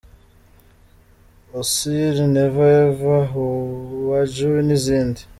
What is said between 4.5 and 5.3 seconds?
n’izindi.